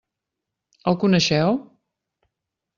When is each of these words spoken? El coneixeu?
El 0.93 0.97
coneixeu? 1.05 1.61